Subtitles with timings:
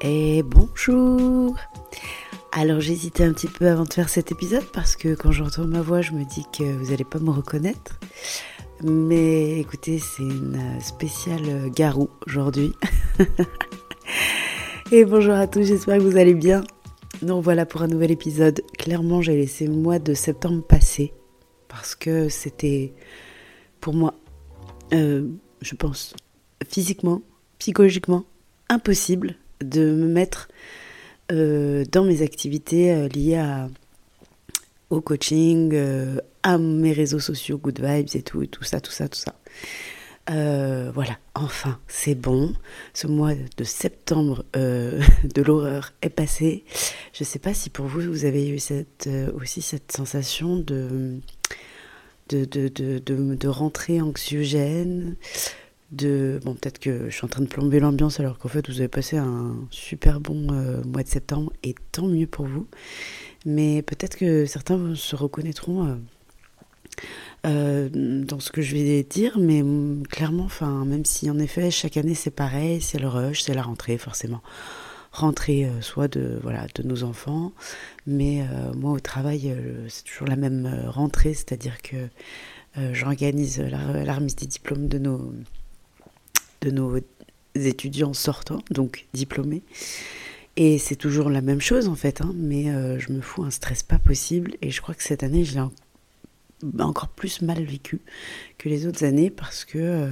[0.00, 1.56] et bonjour
[2.52, 5.82] Alors j'hésitais un petit peu avant de faire cet épisode parce que quand j'entends ma
[5.82, 7.98] voix je me dis que vous n'allez pas me reconnaître.
[8.82, 12.72] Mais écoutez c'est une spéciale garou aujourd'hui.
[14.92, 16.62] et bonjour à tous, j'espère que vous allez bien.
[17.22, 18.62] Donc voilà pour un nouvel épisode.
[18.78, 21.12] Clairement j'ai laissé le mois de septembre passer
[21.66, 22.94] parce que c'était
[23.80, 24.14] pour moi,
[24.92, 25.28] euh,
[25.60, 26.14] je pense,
[26.68, 27.22] physiquement,
[27.58, 28.24] psychologiquement,
[28.68, 30.48] impossible de me mettre
[31.30, 33.42] euh, dans mes activités euh, liées
[34.88, 39.08] au coaching, euh, à mes réseaux sociaux, good vibes et tout, tout ça, tout ça,
[39.08, 39.34] tout ça.
[40.26, 42.54] voilà, enfin, c'est bon.
[42.94, 46.64] Ce mois de septembre de l'horreur est passé.
[47.12, 48.58] Je ne sais pas si pour vous, vous avez eu
[49.34, 51.20] aussi cette sensation de,
[52.30, 55.16] de, de, rentrée anxiogène,
[55.90, 58.80] de bon peut-être que je suis en train de plomber l'ambiance alors qu'en fait vous
[58.80, 62.66] avez passé un super bon euh, mois de septembre et tant mieux pour vous.
[63.46, 65.94] Mais peut-être que certains se reconnaîtront euh,
[67.46, 67.88] euh,
[68.24, 69.62] dans ce que je vais dire mais
[70.10, 73.62] clairement enfin même si en effet chaque année c'est pareil c'est le rush c'est la
[73.62, 74.42] rentrée forcément.
[75.10, 77.52] Rentrée soit de voilà de nos enfants
[78.06, 78.44] mais
[78.76, 79.56] moi au travail
[79.88, 81.96] c'est toujours la même rentrée c'est-à-dire que
[82.92, 85.32] j'organise la remise des diplômes de nos
[86.60, 86.98] de nos
[87.54, 89.62] étudiants sortants, donc diplômés.
[90.56, 93.50] Et c'est toujours la même chose en fait, hein, mais euh, je me fous un
[93.50, 94.56] stress pas possible.
[94.60, 98.00] Et je crois que cette année, je l'ai encore plus mal vécu
[98.58, 100.10] que les autres années parce que, euh,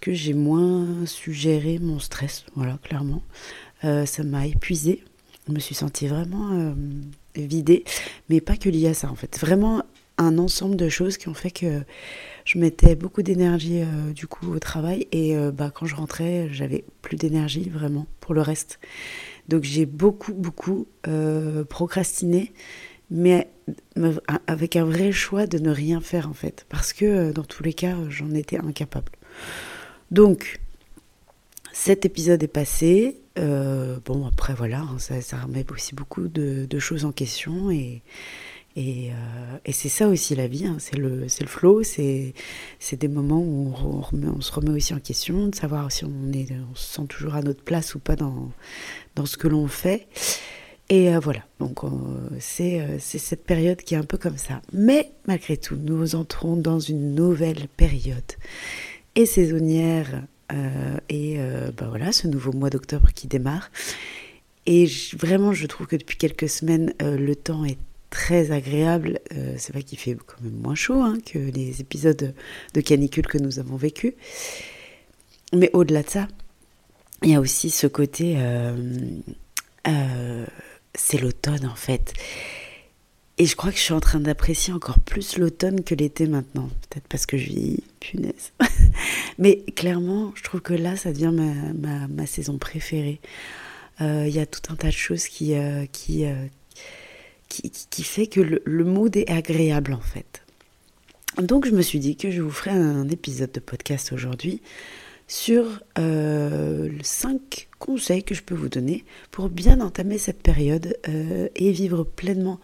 [0.00, 3.22] que j'ai moins suggéré mon stress, voilà, clairement.
[3.84, 5.02] Euh, ça m'a épuisé.
[5.48, 6.74] Je me suis sentie vraiment
[7.34, 7.84] vidée,
[8.28, 9.38] mais pas que liée à ça en fait.
[9.40, 9.82] Vraiment
[10.18, 11.82] un ensemble de choses qui ont fait que
[12.44, 16.48] je mettais beaucoup d'énergie euh, du coup au travail et euh, bah, quand je rentrais,
[16.50, 18.78] j'avais plus d'énergie vraiment pour le reste.
[19.48, 22.52] Donc j'ai beaucoup, beaucoup euh, procrastiné,
[23.10, 23.48] mais
[24.46, 27.74] avec un vrai choix de ne rien faire en fait, parce que dans tous les
[27.74, 29.12] cas, j'en étais incapable.
[30.10, 30.58] Donc,
[31.72, 33.20] cet épisode est passé.
[33.36, 38.02] bon, après voilà, hein, ça, remet aussi beaucoup de, de choses en question et
[38.76, 40.76] et, euh, et c'est ça aussi la vie, hein.
[40.78, 42.34] c'est le, le flow, c'est
[42.92, 46.74] des moments où on, se remet aussi en question, de savoir si on, est, on
[46.74, 48.52] se sent toujours à notre place ou pas dans,
[49.16, 50.06] dans ce que l'on fait.
[50.90, 51.88] Et euh, voilà, donc euh,
[52.38, 54.62] c'est cette période qui est un peu comme ça.
[54.72, 58.32] Mais malgré tout, nous entrons dans une nouvelle période
[59.16, 60.22] et saisonnière.
[61.08, 61.38] et
[61.76, 63.70] ben voilà, ce nouveau mois d'octobre qui démarre.
[64.66, 64.86] Et
[65.18, 67.78] vraiment, je trouve que depuis quelques semaines, le temps est
[68.10, 69.20] très agréable.
[69.32, 72.34] Euh, c'est vrai qu'il fait quand même moins chaud hein, que les épisodes
[72.74, 74.14] de canicule que nous avons vécu.
[75.52, 76.28] Mais au-delà de ça,
[77.22, 78.76] il y a aussi ce côté, euh,
[79.86, 80.46] euh,
[80.94, 82.12] c'est l'automne en fait.
[83.40, 86.68] Et je crois que je suis en train d'apprécier encore plus l'automne que l'été maintenant.
[86.90, 88.52] Peut-être parce que je vis, punaise.
[89.38, 93.20] Mais clairement, je trouve que là, ça devient ma, saison préférée.
[94.00, 95.54] Il y a tout un tas de choses qui,
[95.92, 96.24] qui,
[97.48, 100.42] qui, fait que le, mood est agréable en fait.
[101.40, 104.60] Donc je me suis dit que je vous ferai un épisode de podcast aujourd'hui
[105.26, 111.48] sur euh, 5 conseils que je peux vous donner pour bien entamer cette période euh,
[111.54, 112.58] et vivre pleinement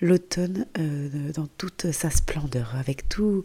[0.00, 3.44] l'automne euh, dans toute sa splendeur, avec tout,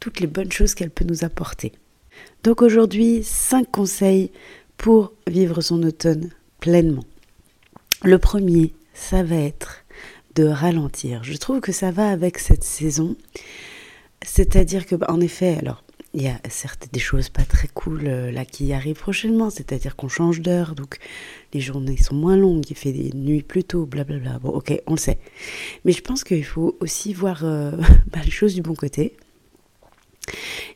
[0.00, 1.72] toutes les bonnes choses qu'elle peut nous apporter.
[2.42, 4.30] Donc aujourd'hui, 5 conseils
[4.76, 6.30] pour vivre son automne
[6.60, 7.04] pleinement.
[8.02, 9.84] Le premier, ça va être
[10.36, 11.24] de ralentir.
[11.24, 13.16] Je trouve que ça va avec cette saison.
[14.22, 15.82] C'est-à-dire que, bah, en effet, alors,
[16.14, 19.96] il y a certes des choses pas très cool euh, là qui arrivent prochainement, c'est-à-dire
[19.96, 20.98] qu'on change d'heure, donc
[21.52, 24.38] les journées sont moins longues, il fait des nuits plus tôt, blablabla.
[24.38, 25.18] Bon, ok, on le sait.
[25.84, 27.72] Mais je pense qu'il faut aussi voir euh,
[28.12, 29.16] bah, les choses du bon côté.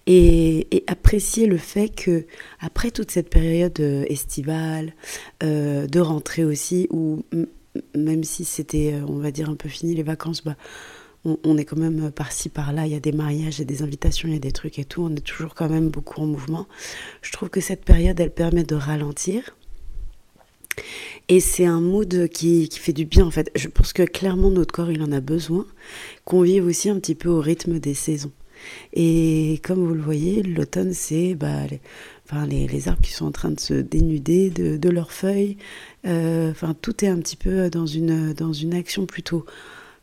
[0.06, 2.26] Et, apprécier le fait que
[2.60, 4.94] après toute cette période euh, estivale,
[5.40, 7.24] de rentrée aussi, où
[7.94, 10.56] même si c'était, euh, on va dire, un peu fini les vacances, bah,
[11.24, 13.82] on, est quand même par-ci, par-là, il y a des mariages, il y a des
[13.82, 16.26] invitations, il y a des trucs et tout, on est toujours quand même beaucoup en
[16.26, 16.66] mouvement.
[17.20, 19.54] Je trouve que cette période, elle permet de ralentir.
[21.28, 23.50] Et c'est un mood qui, qui, fait du bien en fait.
[23.54, 25.66] Je pense que clairement notre corps il en a besoin,
[26.24, 28.32] qu'on vive aussi un petit peu au rythme des saisons.
[28.92, 31.64] Et comme vous le voyez, l'automne c'est bah,
[32.30, 35.56] enfin, les, les, arbres qui sont en train de se dénuder de, leurs feuilles,
[36.06, 39.44] euh, enfin, tout est un petit peu dans une, dans une action plutôt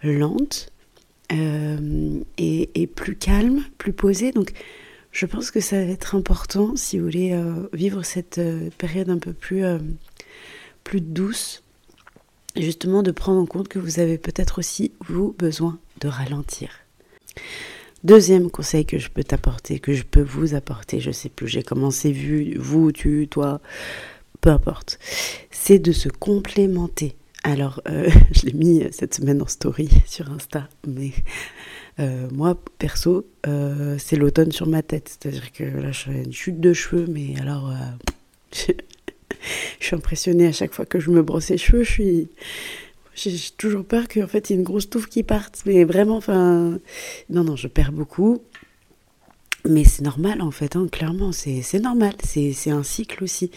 [0.04, 0.72] lente
[1.32, 4.32] euh, et, plus calme, plus posée.
[4.32, 4.52] Donc,
[5.12, 8.42] je pense que ça va être important si vous voulez euh, vivre cette
[8.78, 9.64] période un peu plus
[10.84, 11.64] plus douce,
[12.56, 16.70] justement de prendre en compte que vous avez peut-être aussi, vous, besoin de ralentir.
[18.04, 21.64] Deuxième conseil que je peux t'apporter, que je peux vous apporter, je sais plus, j'ai
[21.64, 23.60] commencé vu, vous, tu, toi,
[24.40, 25.00] peu importe,
[25.50, 27.16] c'est de se complémenter.
[27.44, 31.12] Alors, euh, je l'ai mis cette semaine en story sur Insta, mais
[32.00, 35.18] euh, moi, perso, euh, c'est l'automne sur ma tête.
[35.20, 37.74] C'est-à-dire que là, je une chute de cheveux, mais alors,
[38.52, 38.74] je,
[39.80, 41.84] suis impressionnée à chaque fois que je me brosse les cheveux.
[41.84, 42.30] Je suis,
[43.18, 45.64] j'ai toujours peur qu'en fait, il y ait une grosse touffe qui parte.
[45.66, 46.80] Mais vraiment, enfin,
[47.30, 48.44] non, non, je perds beaucoup.
[49.68, 52.14] Mais c'est normal, en fait, hein, clairement, c'est normal.
[52.24, 53.52] C'est un cycle aussi.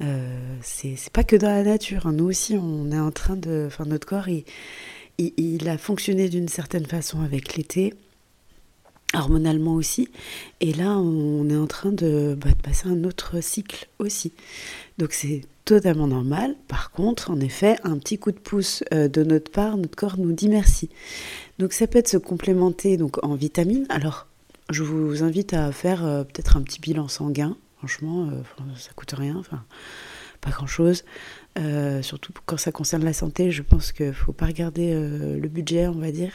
[0.00, 2.06] Euh, c'est pas que dans la nature.
[2.06, 2.12] Hein.
[2.12, 3.64] Nous aussi, on est en train de.
[3.66, 4.44] Enfin, notre corps, il,
[5.18, 7.94] il, a fonctionné d'une certaine façon avec l'été,
[9.14, 10.08] hormonalement aussi.
[10.60, 14.32] Et là, on est en train de, bah, de passer un autre cycle aussi.
[14.98, 16.56] Donc, c'est totalement normal.
[16.68, 20.18] Par contre, en effet, un petit coup de pouce euh, de notre part, notre corps
[20.18, 20.90] nous dit merci.
[21.58, 23.86] Donc, ça peut être se complémenter donc, en vitamines.
[23.88, 24.26] Alors,
[24.70, 29.12] je vous invite à faire euh, peut-être un petit bilan sanguin Franchement, euh, ça coûte
[29.12, 29.42] rien,
[30.40, 31.04] pas grand-chose.
[32.00, 35.86] Surtout quand ça concerne la santé, je pense qu'il ne faut pas regarder le budget,
[35.86, 36.32] on va dire.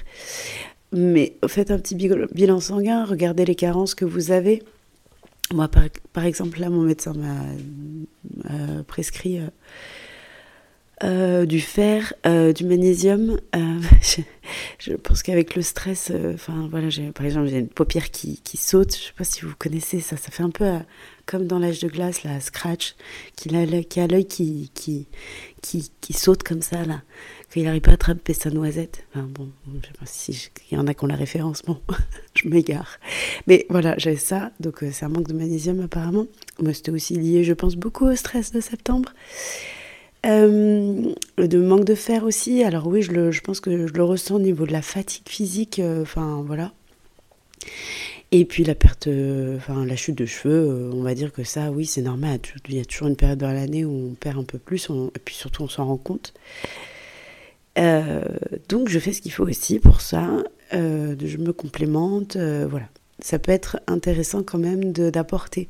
[0.91, 4.61] Mais faites un petit bilan sanguin, regardez les carences que vous avez.
[5.53, 5.67] Moi,
[6.13, 9.39] par, exemple, là, mon médecin m'a prescrit
[11.01, 12.13] du fer,
[12.55, 13.39] du magnésium.
[14.79, 18.95] je, pense qu'avec le stress, enfin voilà, par exemple, j'ai une paupière qui, qui saute.
[18.95, 20.17] Je ne sais pas si vous connaissez ça.
[20.17, 20.65] Ça fait un peu
[21.29, 22.95] comme dans l'âge de glace, là, Scratch,
[23.35, 25.07] qui a, qui l'œil qui, qui,
[25.61, 27.03] qui, saute comme ça, là,
[27.49, 29.05] qu'il n'arrive pas à attraper sa noisette.
[29.13, 29.49] Enfin, bon,
[29.81, 31.79] je sais pas si il y en a qui ont la référence, bon,
[32.35, 32.99] je m'égare.
[33.47, 36.25] Mais voilà, j'avais ça, donc euh, c'est un manque de magnésium apparemment.
[36.61, 39.13] Moi, c'était aussi lié, je pense, beaucoup au stress de septembre.
[40.25, 42.63] Euh, de manque de fer aussi.
[42.63, 45.27] Alors oui, je, le, je pense que je le ressens au niveau de la fatigue
[45.27, 45.79] physique.
[45.79, 46.73] Euh, enfin voilà.
[48.31, 51.71] Et puis la perte, euh, enfin la chute de cheveux, on va dire que ça,
[51.71, 52.39] oui, c'est normal.
[52.67, 55.19] Il y a toujours une période dans l'année où on perd un peu plus, et
[55.23, 56.33] puis surtout on s'en rend compte.
[57.79, 58.21] Euh,
[58.67, 60.27] donc je fais ce qu'il faut aussi pour ça.
[60.71, 62.87] je me complémente, voilà.
[63.21, 65.67] Ça peut être intéressant quand même d'apporter.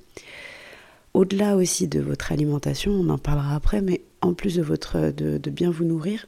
[1.14, 5.50] Au-delà aussi de votre alimentation, on en parlera après, mais en plus de votre de,
[5.50, 6.28] bien vous nourrir,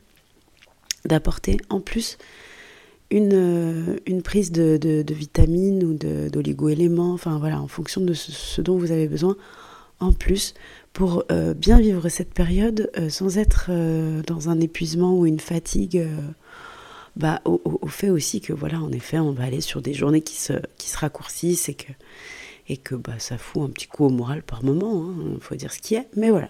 [1.05, 2.17] d'apporter en plus
[3.11, 5.93] une, euh, une prise de, de, vitamines ou
[6.29, 9.35] d'oligo-éléments, enfin voilà, en fonction de ce, dont vous avez besoin,
[10.01, 10.53] en plus,
[10.93, 13.71] pour euh, bien vivre cette période euh, sans être
[14.27, 16.05] dans un épuisement ou une fatigue.
[17.15, 20.35] bah, au, fait aussi que voilà, en effet, on va aller sur des journées qui
[20.35, 20.53] se,
[20.95, 21.91] raccourcissent et que,
[22.67, 25.55] et que bah, ça fout un petit coup au moral par moment, il hein, faut
[25.55, 26.49] dire ce qui est, mais voilà,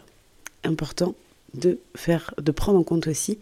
[0.63, 1.15] important
[1.53, 3.39] de, faire, de prendre en compte aussi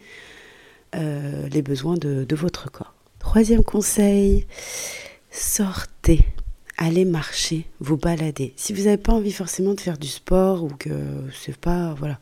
[0.94, 2.96] les besoins de votre corps.
[3.20, 4.48] Troisième conseil,
[5.30, 6.26] sortez,
[6.80, 8.54] allez marcher, vous balader.
[8.56, 10.90] Si vous n'avez pas envie forcément de faire du sport ou que
[11.34, 12.20] c'est pas, voilà,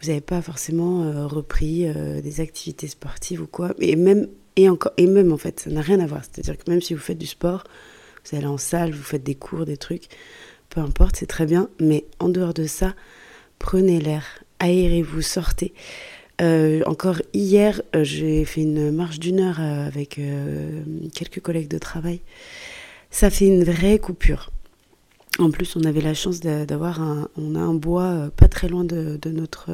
[0.00, 5.36] vous n'avez pas forcément euh, repris euh, des activités sportives ou quoi, et même, en
[5.36, 6.22] fait, ça n'a rien à voir.
[6.24, 7.64] C'est-à-dire que même si vous faites du sport,
[8.24, 10.08] vous allez en salle, vous faites des cours, des trucs,
[10.70, 12.94] peu importe, c'est très bien, mais en dehors de ça,
[13.58, 14.24] prenez l'air,
[14.58, 15.74] aérez-vous, sortez.
[16.40, 20.18] Euh, encore hier, j'ai fait une marche d'une heure avec
[21.12, 22.22] quelques collègues de travail.
[23.10, 24.50] Ça fait une vraie coupure.
[25.38, 28.84] En plus, on avait la chance d'avoir un, on a un bois pas très loin
[28.84, 29.70] de, notre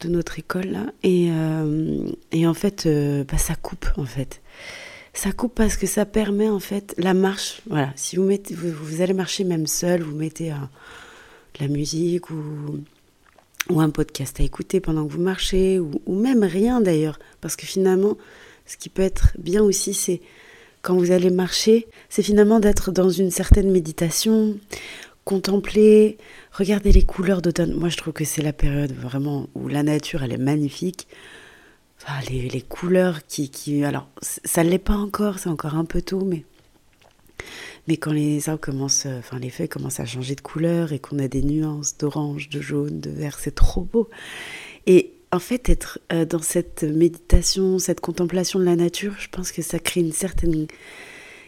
[0.00, 1.30] de notre école et,
[2.32, 2.88] et en fait,
[3.28, 4.40] bah, ça coupe en fait.
[5.12, 7.60] Ça coupe parce que ça permet en fait la marche.
[7.68, 12.36] Voilà, si vous mettez, vous, allez marcher même seul, vous mettez de la musique ou
[13.68, 17.66] ou un podcast à écouter pendant que vous marchez, ou, même rien d'ailleurs, parce que
[17.66, 18.16] finalement,
[18.66, 20.20] ce qui peut être bien aussi, c'est
[20.82, 24.56] quand vous allez marcher, c'est finalement d'être dans une certaine méditation,
[25.24, 26.18] contempler,
[26.52, 27.74] regarder les couleurs d'automne.
[27.74, 31.06] Moi, je trouve que c'est la période vraiment où la nature, elle est magnifique.
[32.30, 33.84] Les couleurs qui, qui...
[33.84, 36.44] Alors, ça ne l'est pas encore, c'est encore un peu tôt, mais
[37.88, 40.98] mais quand les arbres commencent, euh, enfin les feuilles commencent à changer de couleur et
[40.98, 44.08] qu'on a des nuances d'orange, de jaune, de vert, c'est trop beau.
[44.86, 49.52] Et en fait, être euh, dans cette méditation, cette contemplation de la nature, je pense
[49.52, 50.66] que ça crée une certaine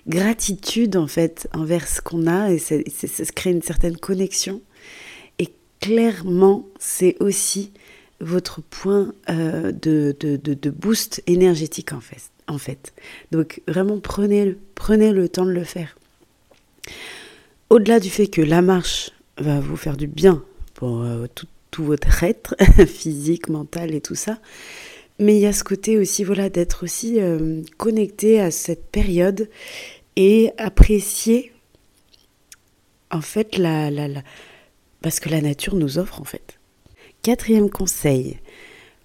[0.09, 2.77] gratitude en fait envers ce qu'on a et ça,
[3.35, 4.61] crée une certaine connexion.
[5.39, 5.49] Et
[5.81, 7.73] clairement, c'est aussi
[8.21, 12.01] votre point euh, de, boost énergétique en
[12.59, 12.93] fait.
[13.31, 15.97] Donc vraiment prenez, prenez le temps de le faire.
[17.71, 21.27] Au-delà du fait que la marche va vous faire du bien pour euh,
[21.73, 22.55] tout votre être,
[22.87, 24.39] physique, mental et tout ça.
[25.19, 29.49] Mais il y a ce côté aussi, voilà, d'être aussi euh, connecté à cette période
[30.15, 31.53] et apprécier,
[33.11, 34.23] en fait, la, la, la,
[35.01, 36.59] parce que la nature nous offre, en fait.
[37.23, 38.39] Quatrième conseil,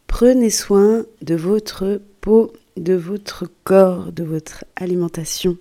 [0.07, 5.57] prenez soin de votre peau, de votre corps, de votre alimentation.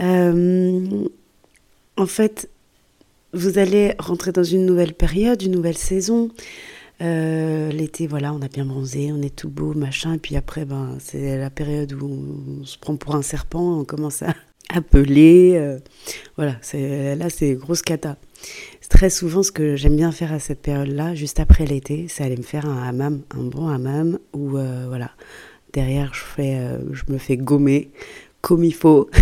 [0.00, 1.06] Euh,
[1.96, 2.48] en fait,
[3.34, 6.30] vous allez rentrer dans une nouvelle période, une nouvelle saison.
[7.02, 10.14] Euh, l'été, voilà, on a bien bronzé, on est tout beau, machin.
[10.14, 13.84] Et puis après, ben, c'est la période où on se prend pour un serpent, on
[13.84, 14.34] commence à
[14.72, 15.54] appeler.
[15.56, 15.78] Euh,
[16.36, 18.16] voilà, c'est, là, c'est grosse cata.
[18.88, 22.36] Très souvent, ce que j'aime bien faire à cette période-là, juste après l'été, c'est aller
[22.36, 25.10] me faire un hammam, un bon hammam, où, euh, voilà,
[25.72, 26.60] derrière, je, fais,
[26.92, 27.90] je me fais gommer
[28.40, 29.10] comme il faut.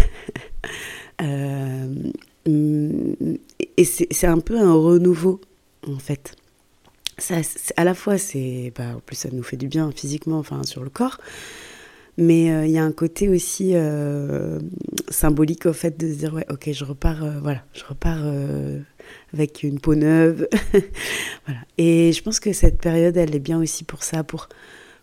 [2.46, 5.40] et c'est un peu un renouveau,
[5.86, 6.36] en fait
[7.76, 10.82] à la fois, c'est, bah, en plus, ça nous fait du bien physiquement, enfin, sur
[10.82, 11.18] le corps.
[12.18, 14.58] Mais euh, il y a un côté aussi euh,
[15.08, 18.22] symbolique au fait de se dire, ouais, ok, je repars, euh, voilà, je repars
[19.32, 20.46] avec une peau neuve.
[21.46, 21.60] voilà.
[21.78, 24.48] Et je pense que cette période, elle est bien aussi pour ça, pour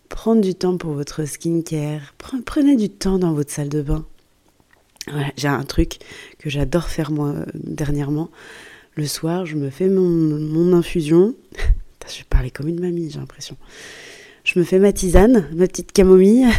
[0.08, 2.14] prendre du temps pour votre skincare.
[2.44, 4.04] Prenez du temps dans votre salle de bain.
[5.36, 5.98] J'ai un truc
[6.38, 8.30] que j'adore faire moi dernièrement.
[8.96, 11.34] Le soir, je me fais mon, infusion
[12.08, 13.56] je vais parler comme une mamie, j'ai l'impression.
[14.44, 16.46] Je me fais ma tisane, ma petite camomille.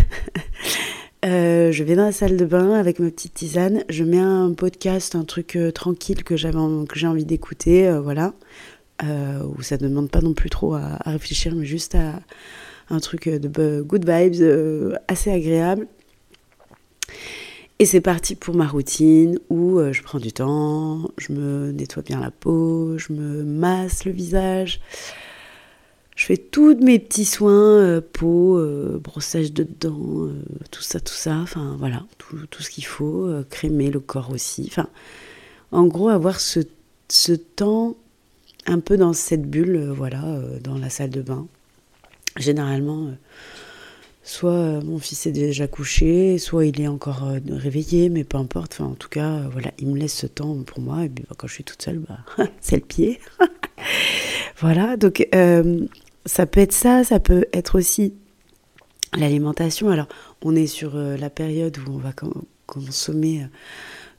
[1.23, 3.83] Euh, je vais dans la salle de bain avec ma petite tisane.
[3.89, 6.49] Je mets un podcast, un truc euh, tranquille que j'ai
[7.05, 8.33] envie d'écouter, euh, voilà.
[9.03, 12.21] où ça ne demande pas non plus trop à, réfléchir, mais juste à
[12.89, 15.85] un truc de good vibes, assez agréable.
[17.81, 22.19] Et c'est parti pour ma routine où je prends du temps, je me nettoie bien
[22.19, 24.79] la peau, je me masse le visage,
[26.15, 30.99] je fais tous mes petits soins, euh, peau, euh, brossage de dents, euh, tout ça,
[30.99, 31.37] tout ça.
[31.37, 34.71] Enfin voilà, tout, ce qu'il faut, crémer le corps aussi.
[35.71, 36.59] En gros, avoir ce,
[37.09, 37.95] ce temps
[38.67, 40.23] un peu dans cette bulle, voilà,
[40.63, 41.47] dans la salle de bain.
[42.37, 43.09] Généralement,
[44.23, 48.81] soit mon fils est déjà couché, soit il est encore réveillé, mais peu importe.
[48.81, 51.05] En tout cas, voilà, il me laisse ce temps pour moi.
[51.05, 52.19] Et puis bah, quand je suis toute seule, bah,
[52.61, 53.19] c'est le pied.
[54.59, 55.27] voilà, donc
[56.25, 58.13] ça peut être ça, ça peut être aussi
[59.17, 59.89] l'alimentation.
[59.89, 60.07] Alors,
[60.41, 62.13] on est sur euh, la période où on va
[62.65, 63.47] consommer euh,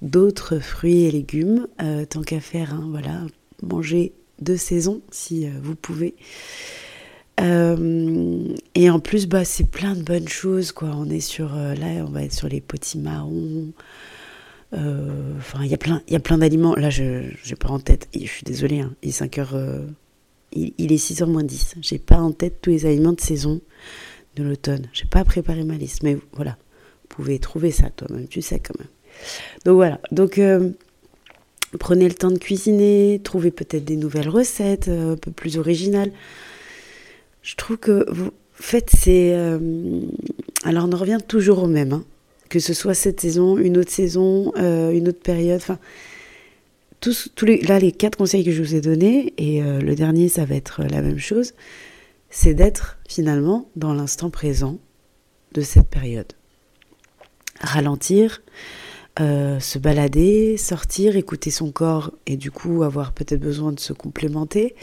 [0.02, 3.22] d'autres fruits et légumes, euh, tant qu'à faire, hein, voilà,
[3.62, 6.16] manger de saison si vous pouvez.
[7.38, 10.90] Et en plus, bah, c'est plein de bonnes choses, quoi.
[10.94, 13.72] On est sur, là, on va être sur les potimarrons.
[14.72, 16.74] Enfin, il y a plein, il y a plein d'aliments.
[16.76, 18.08] Là, je n'ai pas en tête.
[18.14, 19.56] Je suis désolée, hein, il est 5 heures
[20.54, 21.76] il, est 6h moins 10.
[21.80, 23.60] J'ai pas en tête tous les aliments de saison
[24.36, 24.88] de l'automne.
[24.92, 26.56] J'ai pas préparé ma liste, mais voilà,
[27.02, 28.88] vous pouvez trouver ça toi-même, tu sais quand même.
[29.64, 30.70] Donc voilà, donc euh,
[31.78, 36.12] prenez le temps de cuisiner, trouvez peut-être des nouvelles recettes euh, un peu plus originales.
[37.42, 39.32] Je trouve que vous faites ces...
[39.34, 39.58] Euh,
[40.64, 42.04] alors on en revient toujours au même, hein.
[42.48, 45.78] que ce soit cette saison, une autre saison, une autre période, enfin
[47.02, 50.28] tous, les, là, les quatre conseils que je vous ai donnés, et euh, le dernier,
[50.28, 51.52] ça va être la même chose,
[52.30, 54.78] c'est d'être finalement dans l'instant présent
[55.52, 56.32] de cette période.
[57.60, 58.42] Ralentir,
[59.20, 63.92] euh, se balader, sortir, écouter son corps et du coup avoir peut-être besoin de se
[63.92, 64.74] complémenter,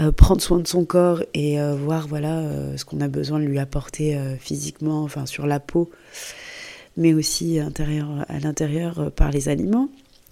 [0.00, 3.58] euh, prendre soin de son corps et voir voilà ce qu'on a besoin de lui
[3.58, 5.90] apporter physiquement, enfin sur la peau,
[6.96, 9.88] mais aussi intérieur, à l'intérieur par les aliments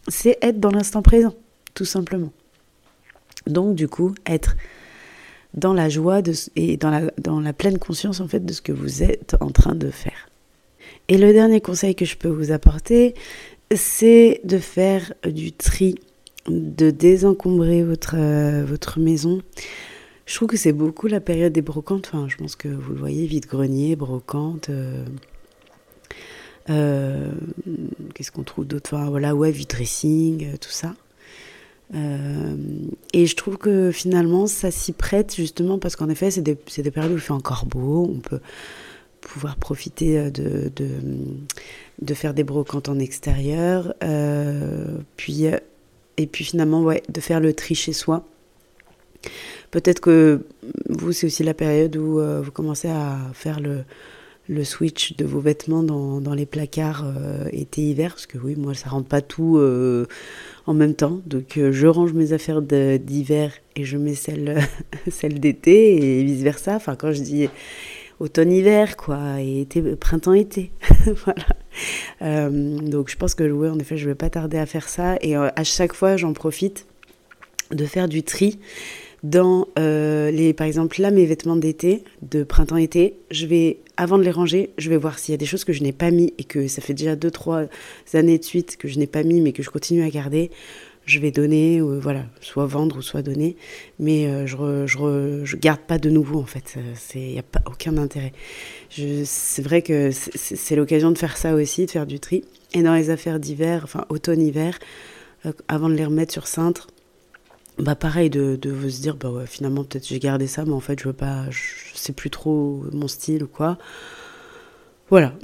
[0.09, 1.35] c'est être dans l'instant présent,
[1.75, 2.33] tout simplement.
[3.47, 4.57] Donc du coup, être
[5.55, 8.61] dans la joie de, et dans la, dans la pleine conscience en fait de ce
[8.61, 10.29] que vous êtes en train de faire.
[11.09, 13.15] Et le dernier conseil que je peux vous apporter,
[13.75, 15.97] c'est de faire du tri,
[16.49, 19.43] de désencombrer votre, euh, votre maison.
[20.27, 22.11] Je trouve que c'est beaucoup la période des brocantes.
[22.13, 24.71] Enfin, je pense que vous le voyez, vide-grenier, brocante.
[24.71, 25.05] Euh,
[26.69, 27.31] euh,
[28.13, 28.93] qu'est-ce qu'on trouve d'autre?
[28.93, 30.95] Enfin, voilà, ouais, dressing, euh, tout ça.
[33.13, 36.91] Et je trouve que finalement, ça s'y prête justement parce qu'en effet, c'est des, des,
[36.91, 38.41] périodes où il fait encore beau, on peut
[39.21, 40.89] pouvoir profiter de, de,
[42.03, 43.95] de faire des brocantes en extérieur,
[45.17, 45.47] puis,
[46.17, 48.27] et puis finalement, ouais, de faire le tri chez soi.
[49.71, 50.47] Peut-être que
[50.89, 53.85] vous, c'est aussi la période où vous commencez à faire le,
[54.49, 58.75] le switch de vos vêtements dans, dans les placards euh, été-hiver, parce que oui, moi,
[58.75, 60.07] ça rentre pas tout euh,
[60.67, 61.21] en même temps.
[61.27, 64.61] Donc, euh, je range mes affaires d'hiver et je mets celles,
[65.11, 66.77] celles d'été et vice-versa.
[66.77, 67.49] Enfin, quand je dis
[68.21, 70.71] automne-hiver, quoi, et été, printemps-été.
[71.25, 71.47] voilà.
[72.21, 75.17] donc, je pense que, oui, en effet, je vais pas tarder à faire ça.
[75.21, 76.87] Et à chaque fois, j'en profite
[77.71, 78.59] de faire du tri
[79.23, 84.23] dans euh, les, par exemple, là, mes vêtements d'été, de printemps-été, je vais, avant de
[84.23, 86.33] les ranger, je vais voir s'il y a des choses que je n'ai pas mis
[86.39, 87.69] et que ça fait déjà 2-3
[88.15, 90.51] années de suite que je n'ai pas mis mais que je continue à garder.
[91.07, 93.57] Je vais donner, voilà, soit vendre ou soit donner,
[93.99, 96.75] mais euh, je, je, je, garde pas de nouveau en fait.
[97.15, 98.33] Il n'y a pas aucun intérêt.
[98.91, 102.45] C'est vrai que c'est l'occasion de faire ça aussi, de faire du tri.
[102.75, 104.79] Et dans les affaires d'hiver, enfin automne-hiver,
[105.47, 106.89] euh, avant de les remettre sur cintre,
[107.79, 111.09] bah pareil de, se dire bah finalement peut-être j'ai gardé ça mais en fait je
[111.09, 111.61] veux pas je,
[111.95, 113.77] sais plus trop mon style ou quoi
[115.11, 115.35] voilà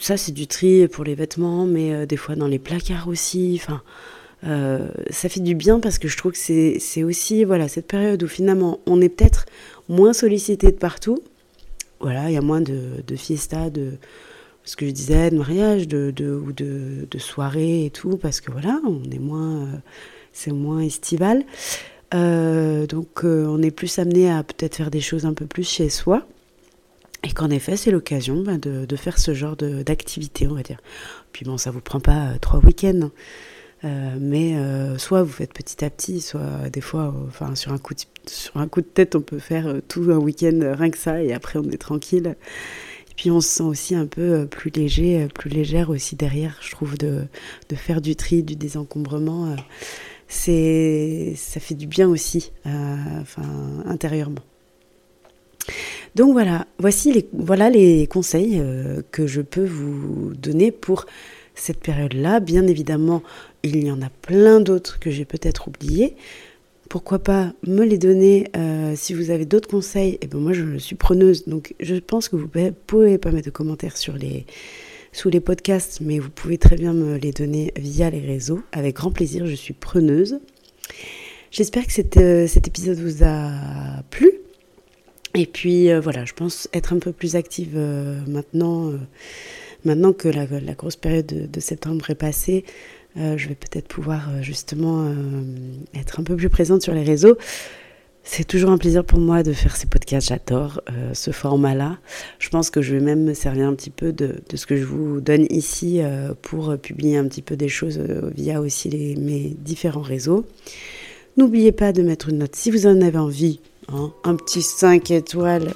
[0.00, 3.60] ça c'est du tri pour les vêtements mais euh, des fois dans les placards aussi
[3.62, 3.80] enfin
[4.44, 8.22] euh, ça fait du bien parce que je trouve que c'est aussi voilà cette période
[8.22, 9.46] où finalement on est peut-être
[9.88, 11.18] moins sollicité de partout
[11.98, 13.94] voilà il y a moins de, de fiesta de
[14.64, 18.52] ce que je disais de mariage de, ou de, de soirée et tout parce que
[18.52, 19.76] voilà on est moins euh,
[20.32, 21.44] c'est moins estival.
[22.14, 25.88] Euh, donc on est plus amené à peut-être faire des choses un peu plus chez
[25.88, 26.26] soi.
[27.24, 30.78] Et qu'en effet, c'est l'occasion ben, de, faire ce genre d'activité, on va dire.
[31.32, 33.00] Puis bon, ça vous prend pas trois week-ends.
[33.02, 33.10] Hein.
[33.82, 34.54] Mais
[34.98, 38.56] soit vous faites petit à petit, soit des fois, enfin sur un coup de, sur
[38.56, 41.58] un coup de tête, on peut faire tout un week-end rien que ça, et après
[41.58, 42.36] on est tranquille.
[43.10, 46.70] Et puis on se sent aussi un peu plus léger, plus légère aussi derrière, je
[46.70, 47.24] trouve, de,
[47.68, 49.56] de faire du tri, du désencombrement
[50.28, 53.42] c'est ça fait du bien aussi, euh, enfin
[53.86, 54.42] intérieurement.
[56.14, 61.06] Donc voilà, voici les, voilà les conseils euh, que je peux vous donner pour
[61.58, 62.40] cette période-là.
[62.40, 63.22] Bien évidemment,
[63.62, 66.16] il y en a plein d'autres que j'ai peut-être oubliés.
[66.88, 70.14] Pourquoi pas me les donner euh, si vous avez d'autres conseils?
[70.14, 72.48] Et eh ben moi je suis preneuse, donc je pense que vous
[72.86, 74.46] pouvez pas mettre de commentaires sur les,
[75.12, 78.62] sous les podcasts, mais vous pouvez très bien me les donner via les réseaux.
[78.72, 80.38] Avec grand plaisir, je suis preneuse.
[81.50, 84.32] J'espère que euh, cet épisode vous a plu.
[85.34, 87.76] Et puis euh, voilà, je pense être un peu plus active
[88.26, 88.92] maintenant,
[89.84, 92.64] maintenant que la, grosse période de, septembre est passée.
[93.16, 95.12] je vais peut-être pouvoir justement
[95.94, 97.36] être un peu plus présente sur les réseaux.
[98.30, 101.96] C'est toujours un plaisir pour moi de faire ces podcasts, j'adore euh, ce format-là.
[102.38, 104.84] Je pense que je vais même me servir un petit peu de, ce que je
[104.84, 109.56] vous donne ici euh, pour publier un petit peu des choses euh, via aussi mes
[109.58, 110.44] différents réseaux.
[111.38, 113.60] N'oubliez pas de mettre une note si vous en avez envie.
[113.90, 114.12] Hein.
[114.24, 115.72] un petit 5 étoiles,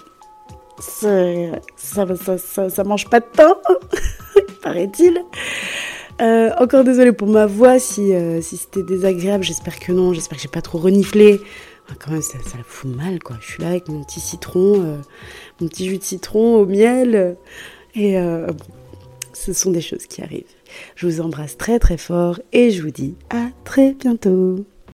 [0.78, 2.06] ça,
[2.38, 3.56] ça, ça, mange pas de temps,
[4.62, 5.22] paraît-il.
[6.58, 10.48] encore désolé pour ma voix si, si c'était désagréable, j'espère que non, j'espère que j'ai
[10.48, 11.40] pas trop reniflé.
[11.88, 13.36] Ah, quand même, ça, ça fout mal, quoi.
[13.40, 14.98] Je suis là avec mon petit citron, euh,
[15.60, 17.36] mon petit jus de citron au miel.
[17.94, 18.46] Et euh,
[19.32, 20.44] ce sont des choses qui arrivent.
[20.94, 24.64] Je vous embrasse très très fort et je vous dis à très bientôt.